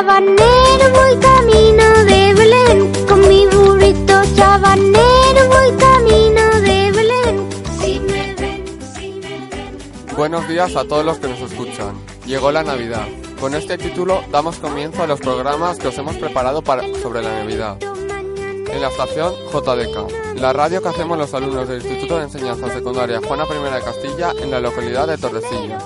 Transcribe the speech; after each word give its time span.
sabanero 0.00 0.86
voy 0.94 1.14
camino 1.16 2.04
de 2.06 2.34
Belén. 2.34 2.92
Con 3.06 3.20
mi 3.28 3.46
burrito 3.46 4.24
sabanero 4.34 5.46
voy 5.48 5.72
camino 5.76 6.60
de 6.62 6.90
Belén. 6.90 7.50
Si 7.78 8.00
me 8.00 8.34
ven, 8.34 8.64
si 8.94 9.10
me 9.10 9.46
ven. 9.50 9.76
Buenos 10.16 10.48
días 10.48 10.74
a 10.74 10.84
todos 10.84 11.04
los 11.04 11.18
que 11.18 11.28
nos 11.28 11.40
escuchan. 11.40 11.94
Llegó 12.24 12.50
la 12.50 12.62
Navidad. 12.62 13.06
Con 13.38 13.54
este 13.54 13.76
título 13.76 14.24
damos 14.30 14.56
comienzo 14.56 15.02
a 15.02 15.06
los 15.06 15.20
programas 15.20 15.78
que 15.78 15.88
os 15.88 15.98
hemos 15.98 16.16
preparado 16.16 16.62
para, 16.62 16.82
sobre 17.02 17.22
la 17.22 17.34
Navidad. 17.34 17.76
En 17.82 18.80
la 18.80 18.88
estación 18.88 19.34
JDK, 19.52 20.40
la 20.40 20.54
radio 20.54 20.80
que 20.80 20.88
hacemos 20.88 21.18
los 21.18 21.34
alumnos 21.34 21.68
del 21.68 21.82
Instituto 21.82 22.16
de 22.16 22.24
Enseñanza 22.24 22.72
Secundaria 22.72 23.20
Juana 23.20 23.44
I 23.44 23.74
de 23.74 23.82
Castilla 23.82 24.32
en 24.40 24.50
la 24.50 24.60
localidad 24.60 25.08
de 25.08 25.18
Torrecilla. 25.18 25.78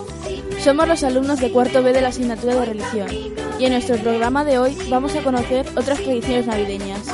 Somos 0.62 0.86
los 0.86 1.02
alumnos 1.02 1.40
de 1.40 1.50
cuarto 1.50 1.82
B 1.82 1.92
de 1.92 2.00
la 2.00 2.08
asignatura 2.08 2.54
de 2.54 2.64
religión 2.64 3.34
y 3.58 3.66
en 3.66 3.72
nuestro 3.72 3.96
programa 3.96 4.44
de 4.44 4.58
hoy 4.58 4.76
vamos 4.88 5.14
a 5.14 5.22
conocer 5.22 5.66
otras 5.76 5.98
tradiciones 6.00 6.46
navideñas. 6.46 7.06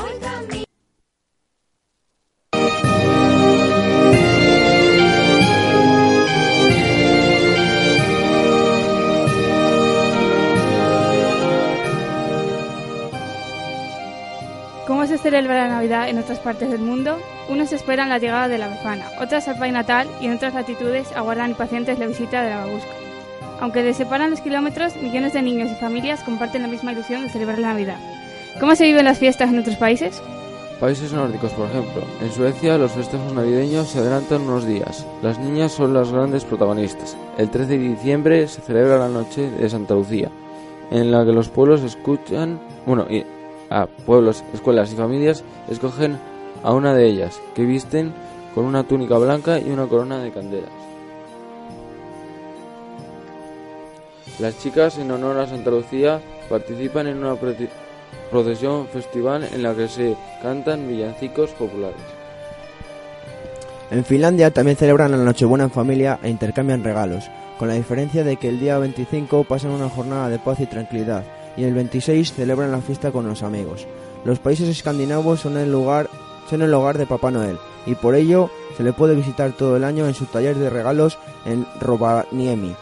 ¿Cómo 14.87 15.07
se 15.07 15.19
celebra 15.19 15.69
la 15.69 15.69
Navidad 15.69 16.09
en 16.09 16.19
otras 16.19 16.41
partes 16.41 16.71
del 16.71 16.81
mundo? 16.81 17.19
Unos 17.49 17.73
esperan 17.73 18.09
la 18.09 18.19
llegada 18.19 18.49
de 18.49 18.59
la 18.59 18.69
befana, 18.69 19.07
otras 19.21 19.47
al 19.49 19.59
Pai 19.59 19.73
Natal 19.73 20.09
y 20.21 20.27
en 20.27 20.35
otras 20.35 20.55
latitudes 20.55 21.13
aguardan 21.13 21.51
impacientes 21.51 21.99
la 21.99 22.07
visita 22.07 22.43
de 22.43 22.51
la 22.51 22.67
babusca. 22.67 23.00
Aunque 23.61 23.83
les 23.83 23.97
separan 23.97 24.31
los 24.31 24.41
kilómetros, 24.41 24.97
millones 24.97 25.35
de 25.35 25.43
niños 25.43 25.71
y 25.71 25.75
familias 25.75 26.23
comparten 26.23 26.63
la 26.63 26.69
misma 26.69 26.93
ilusión 26.93 27.23
de 27.23 27.29
celebrar 27.29 27.59
la 27.59 27.69
Navidad. 27.69 27.99
¿Cómo 28.59 28.75
se 28.75 28.85
viven 28.85 29.05
las 29.05 29.19
fiestas 29.19 29.51
en 29.51 29.59
otros 29.59 29.77
países? 29.77 30.23
Países 30.81 31.13
nórdicos, 31.13 31.53
por 31.53 31.69
ejemplo. 31.69 32.03
En 32.23 32.33
Suecia 32.33 32.79
los 32.79 32.93
festejos 32.93 33.35
navideños 33.35 33.89
se 33.89 33.99
adelantan 33.99 34.43
unos 34.43 34.67
días. 34.67 35.07
Las 35.23 35.39
niñas 35.39 35.73
son 35.73 35.93
las 35.93 36.11
grandes 36.11 36.45
protagonistas. 36.45 37.19
El 37.37 37.51
13 37.51 37.77
de 37.77 37.79
diciembre 37.79 38.49
se 38.49 38.63
celebra 38.63 38.99
la 38.99 39.09
noche 39.09 39.51
de 39.51 39.69
Santa 39.69 39.95
Lucía, 39.95 40.31
en 40.91 41.11
la 41.11 41.25
que 41.27 41.33
los 41.33 41.51
pueblos 41.51 41.83
escuchan, 41.83 42.59
bueno, 42.87 43.07
y, 43.11 43.27
a 43.69 43.87
pueblos, 43.87 44.43
escuelas 44.55 44.91
y 44.93 44.97
familias 44.97 45.45
escogen 45.69 46.19
a 46.63 46.73
una 46.73 46.95
de 46.95 47.07
ellas, 47.07 47.39
que 47.55 47.67
visten 47.67 48.15
con 48.55 48.65
una 48.65 48.83
túnica 48.85 49.19
blanca 49.19 49.59
y 49.59 49.71
una 49.71 49.87
corona 49.87 50.19
de 50.19 50.33
candelas. 50.33 50.80
Las 54.41 54.59
chicas, 54.59 54.99
en 54.99 55.11
honor 55.11 55.39
a 55.39 55.47
Santa 55.47 55.71
Lucía, 55.71 56.21
participan 56.49 57.07
en 57.07 57.19
una 57.19 57.35
proce- 57.35 57.69
procesión 58.31 58.87
festival 58.89 59.47
en 59.53 59.63
la 59.63 59.75
que 59.75 59.89
se 59.89 60.17
cantan 60.43 60.89
villancicos 60.89 61.51
populares. 61.51 62.01
En 63.91 64.05
Finlandia 64.05 64.51
también 64.53 64.77
celebran 64.77 65.11
la 65.11 65.17
Nochebuena 65.19 65.65
en 65.65 65.71
familia 65.71 66.19
e 66.23 66.31
intercambian 66.31 66.85
regalos, 66.85 67.29
con 67.59 67.69
la 67.69 67.75
diferencia 67.75 68.23
de 68.25 68.37
que 68.37 68.49
el 68.49 68.61
día 68.61 68.79
25 68.79 69.45
pasan 69.45 69.73
una 69.73 69.89
jornada 69.91 70.29
de 70.29 70.39
paz 70.39 70.61
y 70.61 70.67
tranquilidad 70.67 71.25
y 71.57 71.65
el 71.65 71.75
26 71.75 72.33
celebran 72.33 72.71
la 72.71 72.81
fiesta 72.81 73.11
con 73.11 73.27
los 73.29 73.43
amigos. 73.43 73.87
Los 74.25 74.39
países 74.39 74.69
escandinavos 74.69 75.41
son 75.41 75.57
el 75.57 75.71
lugar 75.71 76.09
son 76.49 76.63
el 76.63 76.73
hogar 76.75 76.99
de 76.99 77.07
Papá 77.07 77.31
Noel 77.31 77.59
y 77.87 77.95
por 77.95 78.15
ello 78.15 78.51
se 78.77 78.83
le 78.83 78.93
puede 78.93 79.15
visitar 79.15 79.53
todo 79.53 79.77
el 79.77 79.85
año 79.85 80.07
en 80.07 80.15
su 80.15 80.27
taller 80.27 80.57
de 80.57 80.71
regalos 80.71 81.19
en 81.45 81.67
Rovaniemi, 81.81 82.75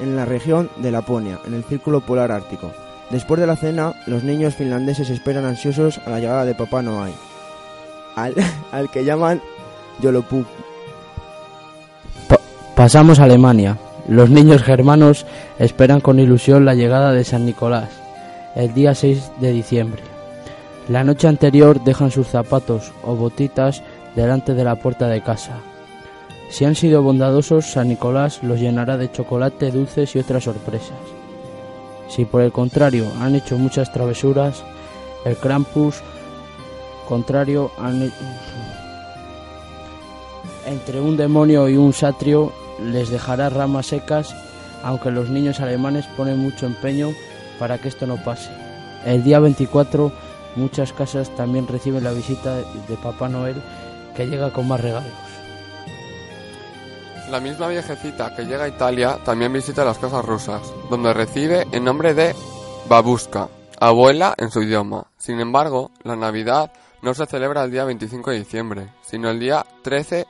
en 0.00 0.16
la 0.16 0.24
región 0.24 0.70
de 0.78 0.90
Laponia, 0.90 1.38
en 1.46 1.54
el 1.54 1.64
Círculo 1.64 2.00
Polar 2.00 2.32
Ártico. 2.32 2.72
Después 3.10 3.40
de 3.40 3.46
la 3.46 3.56
cena, 3.56 3.94
los 4.06 4.24
niños 4.24 4.54
finlandeses 4.54 5.10
esperan 5.10 5.44
ansiosos 5.44 6.00
a 6.06 6.10
la 6.10 6.20
llegada 6.20 6.44
de 6.44 6.54
Papá 6.54 6.82
Noel, 6.82 7.12
al, 8.16 8.34
al 8.72 8.90
que 8.90 9.04
llaman 9.04 9.40
Yolopuk. 10.00 10.46
Pa- 12.28 12.40
pasamos 12.74 13.18
a 13.18 13.24
Alemania. 13.24 13.78
Los 14.08 14.28
niños 14.28 14.62
germanos 14.62 15.24
esperan 15.58 16.00
con 16.00 16.18
ilusión 16.18 16.64
la 16.64 16.74
llegada 16.74 17.12
de 17.12 17.24
San 17.24 17.46
Nicolás, 17.46 17.88
el 18.54 18.74
día 18.74 18.94
6 18.94 19.32
de 19.40 19.52
diciembre. 19.52 20.02
La 20.88 21.04
noche 21.04 21.26
anterior 21.28 21.82
dejan 21.82 22.10
sus 22.10 22.28
zapatos 22.28 22.92
o 23.02 23.14
botitas 23.14 23.82
delante 24.14 24.52
de 24.52 24.64
la 24.64 24.76
puerta 24.76 25.08
de 25.08 25.22
casa. 25.22 25.52
Si 26.50 26.64
han 26.64 26.74
sido 26.74 27.02
bondadosos, 27.02 27.66
San 27.66 27.88
Nicolás 27.88 28.42
los 28.42 28.60
llenará 28.60 28.96
de 28.96 29.10
chocolate, 29.10 29.70
dulces 29.70 30.14
y 30.14 30.18
otras 30.18 30.44
sorpresas. 30.44 30.98
Si 32.08 32.24
por 32.24 32.42
el 32.42 32.52
contrario 32.52 33.06
han 33.20 33.34
hecho 33.34 33.58
muchas 33.58 33.92
travesuras, 33.92 34.62
el 35.24 35.36
Krampus 35.36 36.02
contrario 37.08 37.70
han 37.78 38.10
entre 40.66 41.00
un 41.00 41.16
demonio 41.16 41.68
y 41.68 41.76
un 41.76 41.92
satrio 41.92 42.52
les 42.82 43.10
dejará 43.10 43.50
ramas 43.50 43.86
secas, 43.86 44.34
aunque 44.82 45.10
los 45.10 45.28
niños 45.28 45.60
alemanes 45.60 46.06
ponen 46.16 46.38
mucho 46.38 46.66
empeño 46.66 47.10
para 47.58 47.78
que 47.78 47.88
esto 47.88 48.06
no 48.06 48.16
pase. 48.22 48.50
El 49.04 49.22
día 49.22 49.40
24 49.40 50.12
muchas 50.56 50.92
casas 50.92 51.34
también 51.36 51.66
reciben 51.66 52.04
la 52.04 52.12
visita 52.12 52.56
de 52.56 52.96
Papá 53.02 53.28
Noel 53.28 53.56
que 54.16 54.26
llega 54.26 54.52
con 54.52 54.68
más 54.68 54.80
regalos. 54.80 55.33
La 57.30 57.40
misma 57.40 57.68
viejecita 57.68 58.34
que 58.36 58.44
llega 58.44 58.64
a 58.64 58.68
Italia 58.68 59.18
también 59.24 59.52
visita 59.52 59.84
las 59.84 59.98
casas 59.98 60.24
rusas, 60.24 60.60
donde 60.90 61.14
recibe 61.14 61.66
el 61.72 61.82
nombre 61.82 62.12
de 62.12 62.34
babushka, 62.88 63.48
abuela 63.80 64.34
en 64.36 64.50
su 64.50 64.62
idioma. 64.62 65.10
Sin 65.16 65.40
embargo, 65.40 65.90
la 66.02 66.16
Navidad 66.16 66.70
no 67.00 67.14
se 67.14 67.26
celebra 67.26 67.64
el 67.64 67.70
día 67.70 67.84
25 67.84 68.30
de 68.30 68.38
diciembre, 68.38 68.92
sino 69.02 69.30
el 69.30 69.40
día 69.40 69.64
13, 69.82 70.26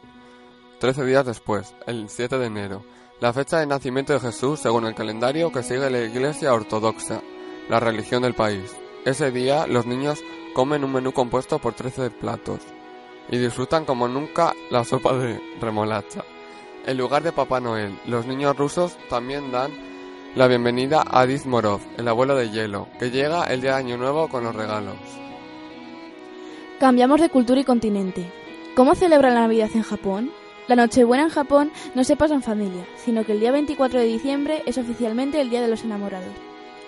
13 0.78 1.04
días 1.04 1.27
después, 1.27 1.75
el 1.87 2.09
7 2.09 2.38
de 2.38 2.47
enero, 2.47 2.84
la 3.21 3.33
fecha 3.33 3.59
de 3.59 3.66
nacimiento 3.66 4.12
de 4.12 4.21
Jesús 4.21 4.60
según 4.60 4.87
el 4.87 4.94
calendario 4.94 5.50
que 5.50 5.62
sigue 5.62 5.91
la 5.91 6.00
Iglesia 6.00 6.54
Ortodoxa, 6.54 7.22
la 7.69 7.81
religión 7.81 8.22
del 8.22 8.34
país. 8.34 8.75
Ese 9.04 9.31
día 9.33 9.66
los 9.66 9.84
niños 9.84 10.21
comen 10.54 10.84
un 10.84 10.93
menú 10.93 11.12
compuesto 11.12 11.59
por 11.59 11.75
13 11.75 12.10
platos 12.10 12.60
y 13.28 13.38
disfrutan 13.38 13.84
como 13.84 14.09
nunca 14.09 14.53
la 14.71 14.84
sopa 14.84 15.12
de 15.16 15.41
remolacha. 15.60 16.25
En 16.87 16.99
lugar 16.99 17.22
de 17.22 17.33
Papá 17.33 17.61
Noel, 17.61 17.99
los 18.06 18.27
niños 18.27 18.55
rusos 18.56 18.99
también 19.09 19.50
dan 19.50 19.71
la 20.34 20.49
bienvenida 20.49 21.03
a 21.11 21.25
Dizmorov, 21.25 21.81
el 21.97 22.06
abuelo 22.06 22.37
de 22.37 22.50
hielo, 22.50 22.89
que 22.99 23.11
llega 23.11 23.45
el 23.45 23.62
día 23.62 23.71
de 23.71 23.78
Año 23.78 23.97
Nuevo 23.97 24.28
con 24.28 24.45
los 24.45 24.55
regalos. 24.55 24.97
Cambiamos 26.78 27.22
de 27.22 27.31
cultura 27.31 27.59
y 27.59 27.65
continente. 27.65 28.31
¿Cómo 28.77 28.95
celebran 28.95 29.33
la 29.33 29.41
Navidad 29.41 29.71
en 29.75 29.83
Japón? 29.83 30.31
La 30.69 30.77
Nochebuena 30.77 31.25
en 31.25 31.31
Japón 31.31 31.72
no 31.95 32.04
se 32.04 32.16
pasa 32.16 32.34
en 32.34 32.42
familia, 32.42 32.84
sino 32.97 33.25
que 33.25 33.33
el 33.33 33.41
día 33.41 33.53
24 33.53 34.01
de 34.01 34.07
diciembre 34.07 34.63
es 34.66 34.77
oficialmente 34.77 35.41
el 35.41 35.48
Día 35.48 35.63
de 35.63 35.69
los 35.69 35.84
Enamorados 35.84 36.34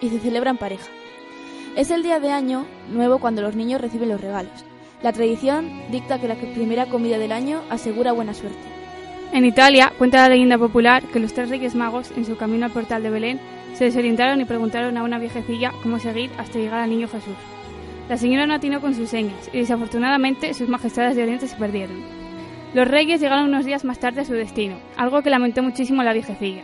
y 0.03 0.11
se 0.11 0.19
celebra 0.19 0.51
en 0.51 0.59
pareja. 0.59 0.89
Es 1.75 1.91
el 1.91 2.03
día 2.03 2.21
de 2.21 2.33
año 2.33 2.67
nuevo 2.91 3.19
cuando 3.19 3.41
los 3.41 3.57
niños 3.57 3.81
reciben 3.81 4.11
los 4.11 4.21
regalos. 4.21 4.53
La 5.03 5.13
tradición 5.13 5.91
dicta 5.91 6.21
que 6.21 6.29
la 6.29 6.35
primera 6.35 6.85
comida 6.85 7.17
del 7.17 7.33
año 7.33 7.63
asegura 7.71 8.13
buena 8.13 8.35
suerte. 8.35 8.76
En 9.33 9.45
Italia 9.45 9.93
cuenta 9.99 10.19
la 10.19 10.29
leyenda 10.29 10.57
popular 10.57 11.03
que 11.05 11.21
los 11.21 11.35
tres 11.35 11.51
reyes 11.51 11.75
magos, 11.75 12.11
en 12.17 12.25
su 12.25 12.37
camino 12.37 12.67
al 12.67 12.73
portal 12.73 13.03
de 13.03 13.11
Belén, 13.11 13.41
se 13.75 13.85
desorientaron 13.85 14.41
y 14.41 14.45
preguntaron 14.45 14.97
a 14.97 15.03
una 15.03 15.19
viejecilla 15.19 15.73
cómo 15.83 15.99
seguir 15.99 16.31
hasta 16.39 16.59
llegar 16.59 16.81
al 16.81 16.91
niño 16.91 17.09
Jesús. 17.09 17.37
La 18.09 18.17
señora 18.17 18.47
no 18.47 18.55
atinó 18.55 18.81
con 18.81 18.95
sus 18.95 19.11
señas 19.11 19.51
y 19.53 19.59
desafortunadamente 19.59 20.55
sus 20.55 20.69
majestades 20.69 21.17
de 21.17 21.25
Oriente 21.25 21.49
se 21.49 21.57
perdieron. 21.57 21.97
Los 22.73 22.89
reyes 22.89 23.21
llegaron 23.21 23.49
unos 23.49 23.65
días 23.65 23.85
más 23.85 23.99
tarde 23.99 24.23
a 24.23 24.25
su 24.25 24.33
destino, 24.33 24.77
algo 24.97 25.23
que 25.23 25.31
lamentó 25.31 25.63
muchísimo 25.63 26.03
la 26.03 26.13
viejecilla. 26.13 26.63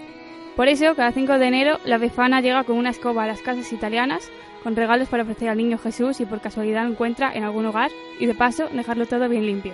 Por 0.57 0.69
eso, 0.69 0.95
cada 0.95 1.13
5 1.13 1.39
de 1.39 1.47
enero, 1.47 1.79
la 1.85 1.99
befana 1.99 2.41
llega 2.41 2.65
con 2.65 2.77
una 2.77 2.91
escoba 2.91 3.25
a 3.25 3.27
las 3.27 3.41
casas 3.41 3.73
italianas 3.73 4.31
con 4.63 4.77
regalos 4.77 5.09
para 5.09 5.25
ofrecer 5.25 5.49
al 5.49 5.57
niño 5.59 5.79
Jesús 5.79 6.21
y 6.21 6.27
por 6.27 6.41
casualidad 6.41 6.85
lo 6.85 6.91
encuentra 6.91 7.33
en 7.35 7.43
algún 7.43 7.67
hogar 7.67 7.91
y 8.21 8.27
de 8.27 8.35
paso 8.35 8.69
dejarlo 8.69 9.07
todo 9.07 9.29
bien 9.29 9.47
limpio. 9.47 9.73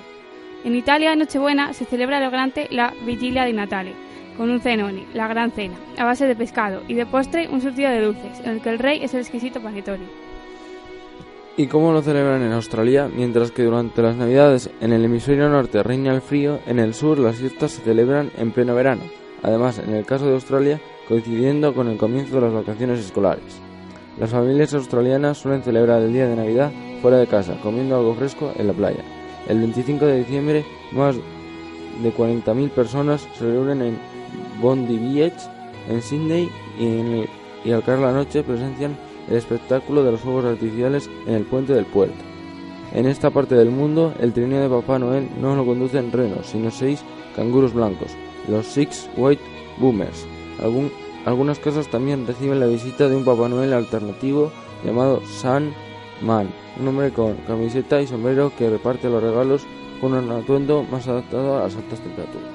En 0.65 0.75
Italia, 0.75 1.13
en 1.13 1.21
Nochebuena, 1.21 1.73
se 1.73 1.85
celebra 1.85 2.21
lo 2.21 2.31
grande 2.31 2.67
la 2.71 2.93
Vigilia 3.07 3.45
di 3.45 3.53
Natale, 3.53 3.95
con 4.37 4.51
un 4.51 4.61
cenone, 4.61 5.07
la 5.15 5.29
gran 5.29 5.53
cena, 5.53 5.77
a 5.97 6.05
base 6.05 6.27
de 6.27 6.35
pescado, 6.35 6.83
y 6.89 6.95
de 6.95 7.07
postre 7.07 7.49
un 7.49 7.61
surtido 7.61 7.91
de 7.91 8.01
dulces, 8.01 8.41
en 8.41 8.51
el 8.51 8.61
que 8.61 8.71
el 8.71 8.79
rey 8.79 9.03
es 9.03 9.15
el 9.15 9.21
exquisito 9.21 9.61
panetone. 9.61 10.07
¿Y 11.57 11.67
cómo 11.67 11.93
lo 11.93 12.03
celebran 12.03 12.43
en 12.43 12.53
Australia? 12.53 13.09
Mientras 13.13 13.51
que 13.51 13.65
durante 13.65 14.03
las 14.03 14.17
Navidades 14.17 14.71
en 14.81 14.93
el 14.93 15.05
hemisferio 15.05 15.49
norte 15.49 15.83
reina 15.83 16.15
el 16.15 16.21
frío, 16.21 16.61
en 16.67 16.79
el 16.79 16.95
sur 16.95 17.19
las 17.19 17.37
fiestas 17.37 17.73
se 17.73 17.83
celebran 17.83 18.31
en 18.39 18.53
pleno 18.53 18.75
verano. 18.75 19.03
Además, 19.43 19.79
en 19.79 19.95
el 19.95 20.05
caso 20.05 20.27
de 20.27 20.35
Australia, 20.35 20.81
coincidiendo 21.09 21.75
con 21.75 21.89
el 21.89 21.97
comienzo 21.97 22.37
de 22.37 22.43
las 22.43 22.53
vacaciones 22.53 23.01
escolares. 23.01 23.61
Las 24.19 24.31
familias 24.31 24.75
australianas 24.75 25.39
suelen 25.39 25.63
celebrar 25.63 26.03
el 26.03 26.13
día 26.13 26.29
de 26.29 26.37
Navidad 26.37 26.73
fuera 27.01 27.19
de 27.19 27.27
casa, 27.27 27.57
comiendo 27.63 27.97
algo 27.97 28.15
fresco 28.15 28.53
en 28.57 28.67
la 28.67 28.73
playa. 28.73 29.18
El 29.49 29.59
25 29.61 30.07
de 30.07 30.19
diciembre, 30.19 30.65
más 30.93 31.17
de 31.17 32.15
40.000 32.15 32.71
personas 32.71 33.27
se 33.37 33.45
reúnen 33.45 33.83
en 33.83 33.99
Bondi 34.61 34.99
Beach, 34.99 35.39
en 35.89 36.03
Sydney, 36.03 36.49
y, 36.79 37.71
al 37.73 37.83
caer 37.83 37.99
la 37.99 38.13
noche 38.13 38.43
presencian 38.43 38.97
el 39.29 39.37
espectáculo 39.37 40.05
de 40.05 40.13
los 40.13 40.21
fuegos 40.21 40.45
artificiales 40.45 41.11
en 41.27 41.35
el 41.35 41.45
puente 41.45 41.73
del 41.73 41.87
puerto. 41.87 42.17
En 42.95 43.07
esta 43.07 43.31
parte 43.31 43.55
del 43.55 43.71
mundo, 43.71 44.15
el 44.21 44.33
trineo 44.33 44.61
de 44.61 44.69
Papá 44.69 44.99
Noel 44.99 45.29
no 45.41 45.57
lo 45.57 45.67
conducen 45.67 46.13
renos, 46.13 46.47
sino 46.47 46.71
seis 46.71 47.03
canguros 47.35 47.75
blancos, 47.75 48.13
los 48.49 48.67
Six 48.67 49.11
White 49.17 49.43
Boomers. 49.79 50.27
Algunas 51.25 51.59
casas 51.59 51.89
también 51.89 52.27
reciben 52.27 52.61
la 52.61 52.67
visita 52.67 53.09
de 53.09 53.17
un 53.17 53.25
Papá 53.25 53.49
Noel 53.49 53.73
alternativo 53.73 54.51
llamado 54.85 55.21
San 55.27 55.75
Man, 56.21 56.49
un 56.81 56.89
hombre 56.89 57.13
con 57.13 57.35
camiseta 57.47 58.01
y 58.01 58.07
sombrero 58.07 58.53
que 58.57 58.69
reparte 58.69 59.09
los 59.09 59.23
regalos 59.23 59.67
con 60.01 60.15
un 60.15 60.31
atuendo 60.31 60.83
más 60.85 61.07
adaptado 61.07 61.59
a 61.59 61.65
las 61.65 61.77
altas 61.77 62.01
temperaturas. 62.01 62.49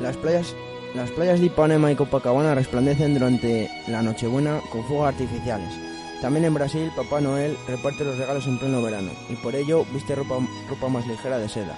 Las 0.00 0.16
playas, 0.16 0.54
las 0.94 1.10
playas 1.10 1.40
de 1.40 1.46
Ipanema 1.46 1.92
y 1.92 1.96
Copacabana 1.96 2.54
resplandecen 2.54 3.14
durante 3.14 3.70
la 3.88 4.02
Nochebuena 4.02 4.60
con 4.70 4.82
fuegos 4.84 5.08
artificiales. 5.08 5.74
También 6.22 6.44
en 6.46 6.54
Brasil, 6.54 6.90
Papá 6.96 7.20
Noel 7.20 7.56
reparte 7.66 8.04
los 8.04 8.16
regalos 8.16 8.46
en 8.46 8.58
pleno 8.58 8.80
verano 8.82 9.10
y 9.28 9.34
por 9.36 9.54
ello 9.54 9.84
viste 9.92 10.14
ropa, 10.14 10.36
ropa 10.70 10.88
más 10.88 11.06
ligera 11.06 11.38
de 11.38 11.48
seda. 11.48 11.76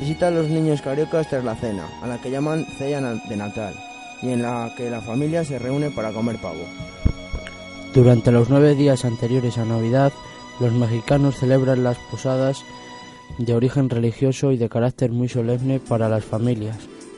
Visita 0.00 0.28
a 0.28 0.30
los 0.30 0.48
niños 0.48 0.82
cariocas 0.82 1.28
tras 1.28 1.44
la 1.44 1.54
cena, 1.54 1.86
a 2.02 2.06
la 2.06 2.18
que 2.20 2.30
llaman 2.30 2.66
cena 2.78 3.00
na- 3.00 3.22
de 3.28 3.36
Natal, 3.36 3.74
y 4.22 4.30
en 4.30 4.42
la 4.42 4.72
que 4.76 4.90
la 4.90 5.00
familia 5.00 5.44
se 5.44 5.58
reúne 5.58 5.90
para 5.90 6.10
comer 6.12 6.36
pavo. 6.36 6.64
Durante 7.96 8.30
los 8.30 8.50
nueve 8.50 8.74
días 8.74 9.06
anteriores 9.06 9.56
a 9.56 9.64
Navidad, 9.64 10.12
los 10.60 10.70
mexicanos 10.70 11.36
celebran 11.36 11.82
las 11.82 11.96
posadas 11.96 12.62
de 13.38 13.54
origen 13.54 13.88
religioso 13.88 14.52
y 14.52 14.58
de 14.58 14.68
carácter 14.68 15.12
muy 15.12 15.30
solemne 15.30 15.80
para 15.80 16.10
las 16.10 16.22
familias, 16.22 16.76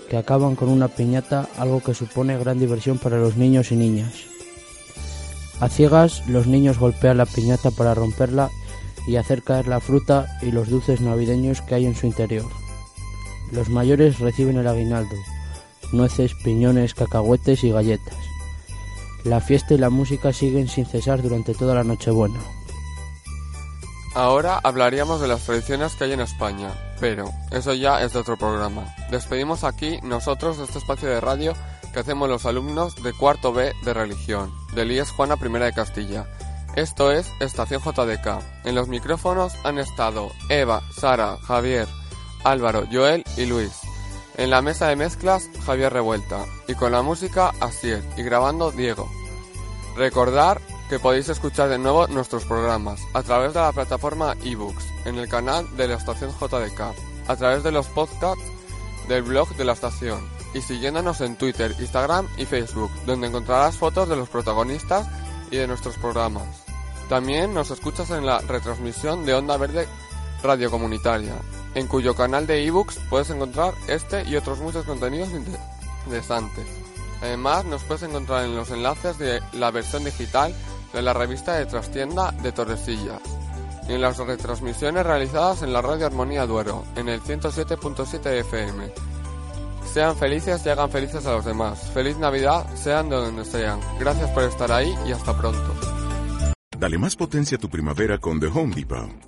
que 0.08 0.16
acaban 0.16 0.54
con 0.54 0.68
una 0.68 0.86
piñata, 0.86 1.48
algo 1.58 1.82
que 1.82 1.94
supone 1.94 2.38
gran 2.38 2.60
diversión 2.60 2.98
para 2.98 3.18
los 3.18 3.36
niños 3.36 3.72
y 3.72 3.76
niñas. 3.76 4.26
A 5.58 5.68
ciegas, 5.68 6.24
los 6.28 6.46
niños 6.46 6.78
golpean 6.78 7.16
la 7.16 7.26
piñata 7.26 7.72
para 7.72 7.94
romperla 7.94 8.48
y 9.08 9.16
hacer 9.16 9.42
caer 9.42 9.66
la 9.66 9.80
fruta 9.80 10.38
y 10.42 10.52
los 10.52 10.68
dulces 10.68 11.00
navideños 11.00 11.60
que 11.60 11.74
hay 11.74 11.86
en 11.86 11.96
su 11.96 12.06
interior. 12.06 12.46
Los 13.50 13.68
mayores 13.68 14.20
reciben 14.20 14.58
el 14.58 14.68
aguinaldo, 14.68 15.16
nueces, 15.90 16.34
piñones, 16.44 16.94
cacahuetes 16.94 17.64
y 17.64 17.72
galletas. 17.72 18.27
La 19.28 19.42
fiesta 19.42 19.74
y 19.74 19.78
la 19.78 19.90
música 19.90 20.32
siguen 20.32 20.68
sin 20.68 20.86
cesar 20.86 21.20
durante 21.20 21.52
toda 21.52 21.74
la 21.74 21.84
Nochebuena. 21.84 22.40
Ahora 24.14 24.58
hablaríamos 24.64 25.20
de 25.20 25.28
las 25.28 25.44
tradiciones 25.44 25.94
que 25.94 26.04
hay 26.04 26.12
en 26.12 26.22
España, 26.22 26.72
pero 26.98 27.30
eso 27.50 27.74
ya 27.74 28.02
es 28.02 28.14
de 28.14 28.20
otro 28.20 28.38
programa. 28.38 28.86
Despedimos 29.10 29.64
aquí 29.64 29.98
nosotros 30.02 30.58
este 30.58 30.78
espacio 30.78 31.10
de 31.10 31.20
radio 31.20 31.52
que 31.92 32.00
hacemos 32.00 32.26
los 32.26 32.46
alumnos 32.46 32.96
de 33.02 33.12
cuarto 33.12 33.52
B 33.52 33.74
de 33.84 33.92
religión, 33.92 34.50
del 34.74 34.92
IES 34.92 35.10
Juana 35.10 35.36
I 35.38 35.48
de 35.58 35.72
Castilla. 35.74 36.26
Esto 36.74 37.12
es 37.12 37.30
Estación 37.38 37.82
JDK. 37.82 38.64
En 38.64 38.74
los 38.74 38.88
micrófonos 38.88 39.52
han 39.62 39.78
estado 39.78 40.32
Eva, 40.48 40.80
Sara, 40.90 41.36
Javier, 41.42 41.86
Álvaro, 42.44 42.84
Joel 42.90 43.24
y 43.36 43.44
Luis. 43.44 43.72
En 44.38 44.48
la 44.48 44.62
mesa 44.62 44.88
de 44.88 44.96
mezclas, 44.96 45.50
Javier 45.66 45.92
Revuelta. 45.92 46.46
Y 46.66 46.74
con 46.74 46.92
la 46.92 47.02
música, 47.02 47.52
Asier. 47.60 48.02
Y 48.16 48.22
grabando, 48.22 48.70
Diego. 48.70 49.17
Recordar 49.98 50.60
que 50.88 51.00
podéis 51.00 51.28
escuchar 51.28 51.68
de 51.68 51.76
nuevo 51.76 52.06
nuestros 52.06 52.44
programas 52.44 53.00
a 53.14 53.22
través 53.24 53.52
de 53.52 53.58
la 53.60 53.72
plataforma 53.72 54.36
ebooks, 54.44 54.84
en 55.06 55.16
el 55.18 55.28
canal 55.28 55.66
de 55.76 55.88
la 55.88 55.96
estación 55.96 56.30
JDK, 56.30 56.80
a 57.26 57.36
través 57.36 57.64
de 57.64 57.72
los 57.72 57.88
podcasts 57.88 58.44
del 59.08 59.24
blog 59.24 59.48
de 59.56 59.64
la 59.64 59.72
estación 59.72 60.20
y 60.54 60.60
siguiéndonos 60.60 61.20
en 61.20 61.34
Twitter, 61.36 61.74
Instagram 61.80 62.28
y 62.36 62.44
Facebook, 62.46 62.92
donde 63.06 63.26
encontrarás 63.26 63.76
fotos 63.76 64.08
de 64.08 64.14
los 64.14 64.28
protagonistas 64.28 65.08
y 65.50 65.56
de 65.56 65.66
nuestros 65.66 65.96
programas. 65.96 66.46
También 67.08 67.52
nos 67.52 67.72
escuchas 67.72 68.10
en 68.10 68.24
la 68.24 68.38
retransmisión 68.38 69.26
de 69.26 69.34
Onda 69.34 69.56
Verde 69.56 69.88
Radio 70.44 70.70
Comunitaria, 70.70 71.34
en 71.74 71.88
cuyo 71.88 72.14
canal 72.14 72.46
de 72.46 72.64
ebooks 72.64 73.00
puedes 73.10 73.30
encontrar 73.30 73.74
este 73.88 74.22
y 74.28 74.36
otros 74.36 74.60
muchos 74.60 74.84
contenidos 74.86 75.30
inter- 75.30 75.58
interesantes. 76.06 76.66
Además, 77.20 77.64
nos 77.64 77.82
puedes 77.84 78.02
encontrar 78.02 78.44
en 78.44 78.54
los 78.54 78.70
enlaces 78.70 79.18
de 79.18 79.40
la 79.52 79.70
versión 79.70 80.04
digital 80.04 80.54
de 80.92 81.02
la 81.02 81.12
revista 81.12 81.54
de 81.54 81.66
Trastienda 81.66 82.32
de 82.42 82.52
Torresillas 82.52 83.20
y 83.88 83.94
en 83.94 84.00
las 84.00 84.18
retransmisiones 84.18 85.04
realizadas 85.04 85.62
en 85.62 85.72
la 85.72 85.80
Radio 85.80 86.06
Armonía 86.06 86.46
Duero, 86.46 86.84
en 86.94 87.08
el 87.08 87.20
107.7 87.22 88.26
FM. 88.40 88.92
Sean 89.92 90.16
felices 90.16 90.64
y 90.64 90.68
hagan 90.68 90.90
felices 90.90 91.24
a 91.26 91.32
los 91.32 91.44
demás. 91.44 91.90
Feliz 91.94 92.18
Navidad, 92.18 92.66
sean 92.76 93.08
de 93.08 93.16
donde 93.16 93.44
sean. 93.44 93.80
Gracias 93.98 94.30
por 94.30 94.42
estar 94.42 94.70
ahí 94.70 94.94
y 95.06 95.12
hasta 95.12 95.36
pronto. 95.36 95.74
Dale 96.78 96.98
más 96.98 97.16
potencia 97.16 97.56
a 97.56 97.60
tu 97.60 97.68
primavera 97.68 98.18
con 98.18 98.38
The 98.38 98.46
Home 98.46 98.74
Depot. 98.74 99.27